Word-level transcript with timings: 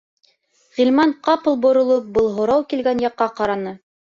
Ғилман, 0.77 1.13
ҡапыл 1.27 1.59
боролоп, 1.67 2.09
был 2.17 2.33
һорау 2.39 2.67
килгән 2.73 3.07
яҡҡа 3.07 3.33
ҡараны. 3.43 3.79